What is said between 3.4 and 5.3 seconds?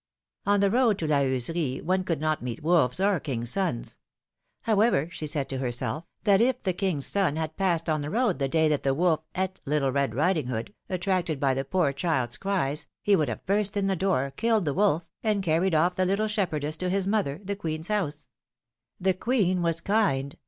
sons; however, she